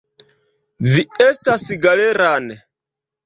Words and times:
Vi 0.93 1.03
estas 1.25 1.67
Galeran. 1.83 2.49